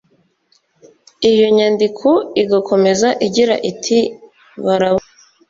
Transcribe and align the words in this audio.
iyo 1.31 1.47
nyandiko 1.57 2.09
igakomeza 2.41 3.09
igira 3.25 3.55
iti 3.71 3.99
barabuze 4.65 5.09